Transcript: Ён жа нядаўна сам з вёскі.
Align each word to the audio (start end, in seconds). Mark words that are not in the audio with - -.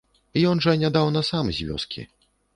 Ён 0.51 0.61
жа 0.65 0.73
нядаўна 0.85 1.23
сам 1.31 1.53
з 1.59 1.69
вёскі. 1.69 2.09